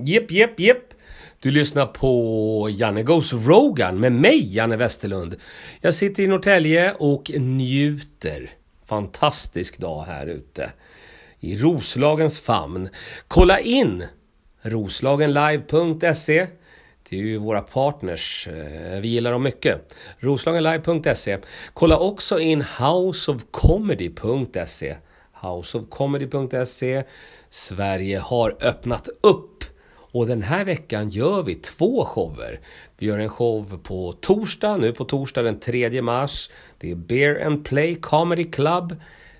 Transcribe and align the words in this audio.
Jepp, 0.00 0.30
jepp, 0.30 0.60
jepp. 0.60 0.94
Du 1.40 1.50
lyssnar 1.50 1.86
på 1.86 2.68
Janne 2.70 3.02
Goes 3.02 3.32
Rogan 3.32 4.00
med 4.00 4.12
mig, 4.12 4.54
Janne 4.54 4.76
Westerlund. 4.76 5.36
Jag 5.80 5.94
sitter 5.94 6.22
i 6.22 6.26
Norrtälje 6.26 6.94
och 6.98 7.30
njuter. 7.38 8.50
Fantastisk 8.86 9.78
dag 9.78 10.04
här 10.04 10.26
ute. 10.26 10.72
I 11.40 11.56
Roslagens 11.56 12.38
famn. 12.38 12.88
Kolla 13.28 13.60
in 13.60 14.04
roslagenlive.se 14.62 16.46
det 17.10 17.16
är 17.16 17.20
ju 17.20 17.36
våra 17.36 17.60
partners. 17.60 18.48
Eh, 18.48 19.00
vi 19.00 19.08
gillar 19.08 19.32
dem 19.32 19.42
mycket. 19.42 19.94
Roslagenlive.se. 20.18 21.38
Kolla 21.72 21.98
också 21.98 22.38
in 22.38 22.62
houseofcomedy.se. 22.62 24.96
Houseofcomedy.se. 25.32 27.04
Sverige 27.50 28.18
har 28.18 28.56
öppnat 28.60 29.08
upp. 29.20 29.64
Och 30.12 30.26
den 30.26 30.42
här 30.42 30.64
veckan 30.64 31.10
gör 31.10 31.42
vi 31.42 31.54
två 31.54 32.04
shower. 32.04 32.60
Vi 32.98 33.06
gör 33.06 33.18
en 33.18 33.28
show 33.28 33.80
på 33.82 34.12
torsdag, 34.12 34.76
nu 34.76 34.92
på 34.92 35.04
torsdag 35.04 35.42
den 35.42 35.60
3 35.60 36.02
mars. 36.02 36.50
Det 36.78 36.90
är 36.90 36.94
Bear 36.94 37.46
and 37.46 37.64
Play 37.64 37.94
Comedy 37.94 38.44
Club, 38.44 38.96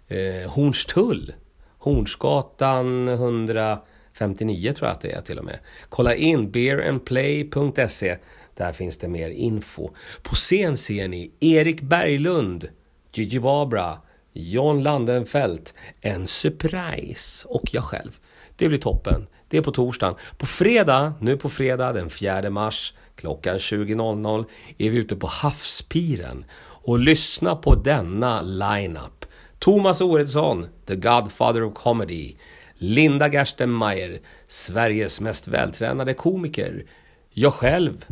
eh, 0.09 0.51
Hornstull. 0.51 1.33
Hornsgatan 1.79 3.09
159 3.09 4.73
tror 4.73 4.89
jag 4.89 4.95
att 4.95 5.01
det 5.01 5.13
är 5.13 5.21
till 5.21 5.39
och 5.39 5.45
med. 5.45 5.59
Kolla 5.89 6.15
in 6.15 6.51
bearandplay.se. 6.51 8.17
Där 8.55 8.73
finns 8.73 8.97
det 8.97 9.09
mer 9.09 9.31
info. 9.31 9.91
På 10.23 10.35
scen 10.35 10.77
ser 10.77 11.09
ni 11.09 11.33
Erik 11.41 11.81
Berglund, 11.81 12.69
Gigi 13.13 13.41
Barbara, 13.41 13.99
John 14.33 14.83
Landenfelt, 14.83 15.75
en 16.01 16.27
surprise 16.27 17.49
och 17.49 17.75
jag 17.75 17.85
själv. 17.85 18.19
Det 18.57 18.69
blir 18.69 18.79
toppen. 18.79 19.27
Det 19.49 19.57
är 19.57 19.63
på 19.63 19.73
torsdagen. 19.73 20.15
På 20.39 20.47
fredag, 20.47 21.15
nu 21.21 21.37
på 21.37 21.49
fredag 21.49 21.93
den 21.93 22.11
4 22.11 22.51
mars 22.51 22.95
klockan 23.17 23.59
20.00 23.59 24.45
är 24.79 24.91
vi 24.91 24.99
ute 24.99 25.17
på 25.17 25.27
Havspiren 25.27 26.45
och 26.61 26.99
lyssna 26.99 27.57
på 27.57 27.75
denna 27.75 28.43
lineup. 28.43 29.25
Thomas 29.59 30.01
Oredsson, 30.01 30.67
the 30.87 30.97
Godfather 30.97 31.63
of 31.63 31.75
Comedy. 31.75 32.37
Linda 32.75 33.29
Gerstenmeier, 33.29 34.19
Sveriges 34.49 35.21
mest 35.21 35.49
vältränade 35.49 36.15
komiker. 36.15 36.85
Jag 37.31 37.53
själv, 37.53 38.07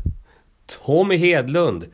Tommy 0.67 1.17
Hedlund, 1.17 1.85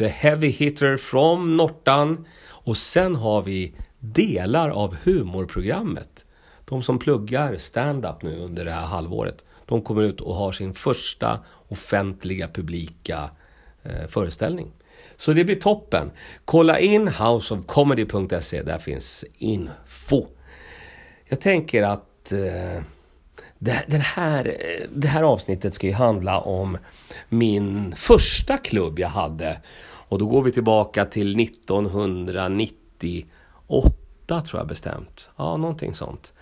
the 0.00 0.08
heavy 0.08 0.48
hitter 0.48 0.96
from 0.96 1.56
Nortan. 1.56 2.26
Och 2.48 2.76
sen 2.76 3.14
har 3.14 3.42
vi 3.42 3.74
delar 3.98 4.70
av 4.70 4.96
humorprogrammet. 5.02 6.24
De 6.64 6.82
som 6.82 6.98
pluggar 6.98 7.56
stand-up 7.58 8.22
nu 8.22 8.38
under 8.38 8.64
det 8.64 8.70
här 8.70 8.86
halvåret. 8.86 9.44
De 9.66 9.82
kommer 9.82 10.02
ut 10.02 10.20
och 10.20 10.34
har 10.34 10.52
sin 10.52 10.74
första 10.74 11.40
offentliga 11.68 12.48
publika 12.48 13.30
eh, 13.82 14.06
föreställning. 14.08 14.72
Så 15.16 15.32
det 15.32 15.44
blir 15.44 15.60
toppen. 15.60 16.10
Kolla 16.44 16.78
in 16.78 17.08
houseofcomedy.se. 17.08 18.62
Där 18.62 18.78
finns 18.78 19.24
info. 19.38 20.26
Jag 21.28 21.40
tänker 21.40 21.82
att 21.82 22.32
eh, 22.32 22.82
det, 23.62 23.84
den 23.88 24.00
här, 24.00 24.56
det 24.94 25.08
här 25.08 25.22
avsnittet 25.22 25.74
ska 25.74 25.86
ju 25.86 25.92
handla 25.92 26.40
om 26.40 26.78
min 27.28 27.94
första 27.96 28.56
klubb 28.56 28.98
jag 28.98 29.08
hade. 29.08 29.60
Och 30.08 30.18
då 30.18 30.26
går 30.26 30.42
vi 30.42 30.52
tillbaka 30.52 31.04
till 31.04 31.40
1998 31.40 33.26
tror 34.28 34.60
jag 34.60 34.66
bestämt. 34.66 35.30
Ja, 35.36 35.56
någonting 35.56 35.94
sånt. 35.94 36.32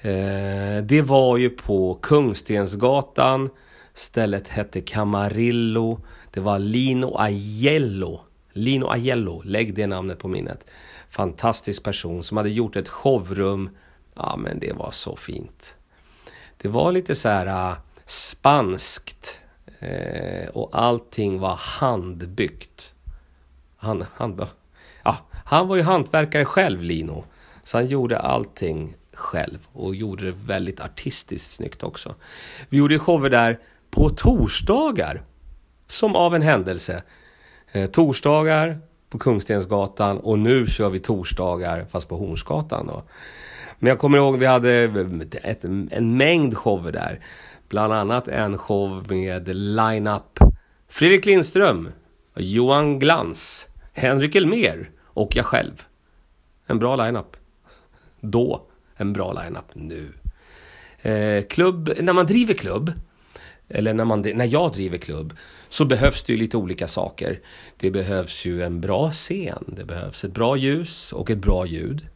Eh, 0.00 0.82
det 0.82 1.02
var 1.02 1.36
ju 1.36 1.50
på 1.50 1.94
Kungstensgatan. 1.94 3.50
Stället 3.94 4.48
hette 4.48 4.80
Camarillo. 4.80 6.00
Det 6.30 6.40
var 6.40 6.58
Lino 6.58 7.16
Aiello. 7.18 8.20
Lino 8.52 8.86
Aiello, 8.86 9.42
lägg 9.44 9.74
det 9.74 9.86
namnet 9.86 10.18
på 10.18 10.28
minnet. 10.28 10.64
Fantastisk 11.10 11.82
person 11.82 12.22
som 12.22 12.36
hade 12.36 12.50
gjort 12.50 12.76
ett 12.76 12.88
showrum 12.88 13.70
Ja, 14.14 14.36
men 14.36 14.58
det 14.58 14.72
var 14.72 14.90
så 14.90 15.16
fint. 15.16 15.77
Det 16.62 16.68
var 16.68 16.92
lite 16.92 17.14
så 17.14 17.28
här 17.28 17.70
uh, 17.70 17.76
spanskt 18.06 19.40
eh, 19.78 20.48
och 20.48 20.70
allting 20.72 21.40
var 21.40 21.54
handbyggt. 21.54 22.94
Han, 23.76 24.04
han, 24.14 24.46
ja, 25.04 25.16
han 25.44 25.68
var 25.68 25.76
ju 25.76 25.82
hantverkare 25.82 26.44
själv, 26.44 26.82
Lino. 26.82 27.24
Så 27.64 27.78
han 27.78 27.86
gjorde 27.86 28.18
allting 28.18 28.96
själv 29.12 29.58
och 29.72 29.94
gjorde 29.94 30.24
det 30.24 30.36
väldigt 30.46 30.80
artistiskt 30.80 31.52
snyggt 31.52 31.82
också. 31.82 32.14
Vi 32.68 32.78
gjorde 32.78 32.98
shower 32.98 33.30
där 33.30 33.58
på 33.90 34.10
torsdagar. 34.10 35.22
Som 35.86 36.16
av 36.16 36.34
en 36.34 36.42
händelse. 36.42 37.02
Eh, 37.72 37.90
torsdagar 37.90 38.80
på 39.10 39.18
Kungstensgatan 39.18 40.18
och 40.18 40.38
nu 40.38 40.66
kör 40.66 40.90
vi 40.90 41.00
torsdagar 41.00 41.86
fast 41.90 42.08
på 42.08 42.16
Hornsgatan. 42.16 42.86
Då. 42.86 43.02
Men 43.78 43.88
jag 43.88 43.98
kommer 43.98 44.18
ihåg 44.18 44.38
vi 44.38 44.46
hade 44.46 44.72
ett, 45.42 45.64
en 45.64 46.16
mängd 46.16 46.56
shower 46.56 46.92
där. 46.92 47.24
Bland 47.68 47.92
annat 47.92 48.28
en 48.28 48.58
show 48.58 49.06
med 49.08 49.48
line-up 49.48 50.38
Fredrik 50.88 51.26
Lindström, 51.26 51.92
Johan 52.36 52.98
Glans, 52.98 53.66
Henrik 53.92 54.34
Elmer 54.34 54.90
och 55.02 55.36
jag 55.36 55.44
själv. 55.44 55.82
En 56.66 56.78
bra 56.78 56.96
line-up. 56.96 57.36
Då. 58.20 58.66
En 58.96 59.12
bra 59.12 59.32
line-up 59.32 59.74
nu. 59.74 60.12
Eh, 61.02 61.44
klubb, 61.44 61.92
när 62.00 62.12
man 62.12 62.26
driver 62.26 62.54
klubb, 62.54 62.92
eller 63.68 63.94
när, 63.94 64.04
man, 64.04 64.20
när 64.20 64.44
jag 64.44 64.72
driver 64.72 64.98
klubb, 64.98 65.36
så 65.68 65.84
behövs 65.84 66.22
det 66.22 66.32
ju 66.32 66.38
lite 66.38 66.56
olika 66.56 66.88
saker. 66.88 67.40
Det 67.76 67.90
behövs 67.90 68.44
ju 68.44 68.62
en 68.62 68.80
bra 68.80 69.12
scen, 69.12 69.64
det 69.66 69.84
behövs 69.84 70.24
ett 70.24 70.32
bra 70.32 70.56
ljus 70.56 71.12
och 71.12 71.30
ett 71.30 71.38
bra 71.38 71.66
ljud. 71.66 72.06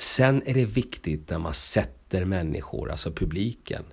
Sen 0.00 0.42
är 0.46 0.54
det 0.54 0.64
viktigt 0.64 1.30
när 1.30 1.38
man 1.38 1.54
sätter 1.54 2.24
människor, 2.24 2.90
alltså 2.90 3.12
publiken. 3.12 3.84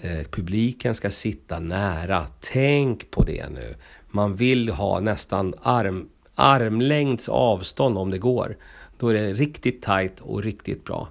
Eh, 0.00 0.26
publiken 0.30 0.94
ska 0.94 1.10
sitta 1.10 1.60
nära. 1.60 2.26
Tänk 2.52 3.10
på 3.10 3.24
det 3.24 3.48
nu. 3.48 3.74
Man 4.08 4.36
vill 4.36 4.68
ha 4.68 5.00
nästan 5.00 5.54
arm, 5.62 6.08
armlängds 6.34 7.28
avstånd 7.28 7.98
om 7.98 8.10
det 8.10 8.18
går. 8.18 8.56
Då 8.98 9.08
är 9.08 9.14
det 9.14 9.32
riktigt 9.32 9.82
tight 9.82 10.20
och 10.20 10.42
riktigt 10.42 10.84
bra. 10.84 11.08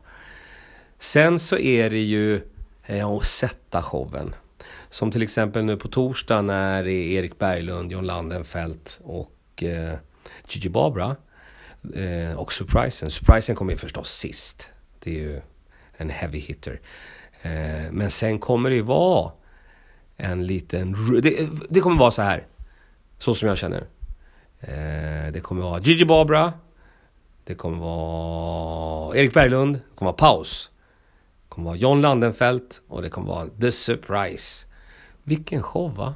Sen 0.99 1.39
så 1.39 1.57
är 1.57 1.89
det 1.89 2.01
ju 2.01 2.41
eh, 2.85 3.09
att 3.09 3.25
sätta 3.25 3.81
showen. 3.81 4.35
Som 4.89 5.11
till 5.11 5.21
exempel 5.21 5.65
nu 5.65 5.77
på 5.77 5.87
torsdag 5.87 6.41
när 6.41 6.87
Erik 6.87 7.37
Berglund, 7.37 7.91
John 7.91 8.05
Landenfelt 8.05 8.99
och 9.03 9.63
eh, 9.63 9.97
Gigi 10.47 10.69
Barbara 10.69 11.15
Eh, 11.95 12.33
och 12.33 12.53
Surprisen. 12.53 13.11
Surprisen 13.11 13.55
kommer 13.55 13.71
ju 13.71 13.77
förstås 13.77 14.11
sist. 14.11 14.71
Det 14.99 15.11
är 15.11 15.19
ju 15.19 15.41
en 15.97 16.09
heavy 16.09 16.39
hitter. 16.39 16.81
Eh, 17.41 17.91
men 17.91 18.11
sen 18.11 18.39
kommer 18.39 18.69
det 18.69 18.75
ju 18.75 18.81
vara 18.81 19.31
en 20.17 20.47
liten... 20.47 20.95
Det, 21.21 21.49
det, 21.69 21.79
kommer 21.79 21.97
vara 21.97 22.11
så 22.11 22.21
här. 22.21 22.47
Så 23.17 23.35
som 23.35 23.47
jag 23.47 23.57
känner. 23.57 23.87
Eh, 24.59 25.31
det 25.33 25.43
kommer 25.43 25.61
vara 25.61 25.79
Gigi 25.79 26.05
Barbara. 26.05 26.53
Det 27.43 27.55
kommer 27.55 27.77
vara 27.77 29.17
Erik 29.17 29.33
Berglund. 29.33 29.75
Det 29.75 29.95
kommer 29.95 30.11
vara 30.11 30.17
Paus. 30.17 30.69
Det 31.43 31.49
kommer 31.49 31.65
vara 31.65 31.77
John 31.77 32.01
Landenfelt. 32.01 32.81
Och 32.87 33.01
det 33.01 33.09
kommer 33.09 33.27
vara 33.27 33.47
The 33.61 33.71
Surprise. 33.71 34.67
Vilken 35.23 35.63
show 35.63 35.95
va? 35.95 36.15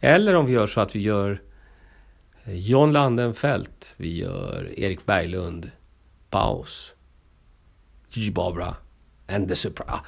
Eller 0.00 0.34
om 0.34 0.46
vi 0.46 0.52
gör 0.52 0.66
så 0.66 0.80
att 0.80 0.96
vi 0.96 1.00
gör 1.00 1.42
John 2.44 2.92
Landenfelt. 2.92 3.94
Vi 3.96 4.18
gör 4.18 4.72
Erik 4.76 5.06
Berglund. 5.06 5.70
Paus. 6.30 6.94
Gigi 8.10 8.30
Barbara. 8.30 8.76
And 9.28 9.48
the 9.48 9.56
Supra. 9.56 10.00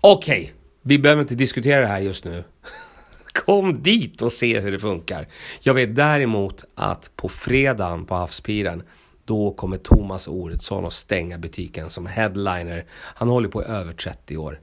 Okej, 0.00 0.42
okay. 0.42 0.52
vi 0.82 0.98
behöver 0.98 1.22
inte 1.22 1.34
diskutera 1.34 1.80
det 1.80 1.86
här 1.86 1.98
just 1.98 2.24
nu. 2.24 2.44
Kom 3.46 3.82
dit 3.82 4.22
och 4.22 4.32
se 4.32 4.60
hur 4.60 4.72
det 4.72 4.78
funkar. 4.78 5.28
Jag 5.62 5.74
vet 5.74 5.96
däremot 5.96 6.64
att 6.74 7.10
på 7.16 7.28
fredagen 7.28 8.04
på 8.04 8.14
Havspiren 8.14 8.82
då 9.24 9.50
kommer 9.50 9.78
Thomas 9.78 10.28
Oredsson 10.28 10.86
att 10.86 10.92
stänga 10.92 11.38
butiken 11.38 11.90
som 11.90 12.06
headliner. 12.06 12.84
Han 12.90 13.28
håller 13.28 13.48
på 13.48 13.62
i 13.62 13.66
över 13.66 13.92
30 13.92 14.36
år. 14.36 14.60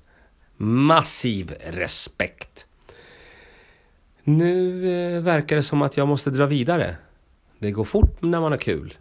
Massiv 0.57 1.55
respekt. 1.65 2.65
Nu 4.23 4.85
eh, 5.15 5.21
verkar 5.21 5.55
det 5.55 5.63
som 5.63 5.81
att 5.81 5.97
jag 5.97 6.07
måste 6.07 6.29
dra 6.29 6.45
vidare. 6.45 6.95
Det 7.59 7.71
går 7.71 7.83
fort 7.83 8.21
när 8.21 8.41
man 8.41 8.51
har 8.51 8.59
kul. 8.59 8.93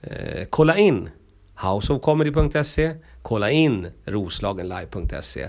Eh, 0.00 0.44
kolla 0.50 0.76
in 0.76 1.08
houseofcomedy.se. 1.54 2.94
Kolla 3.22 3.50
in 3.50 3.86
roslagenlive.se. 4.04 5.48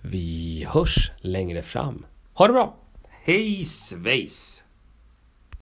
Vi 0.00 0.66
hörs 0.68 1.12
längre 1.20 1.62
fram. 1.62 2.06
Ha 2.34 2.46
det 2.46 2.52
bra! 2.52 2.76
Hej 3.08 3.64
svejs! 3.64 4.65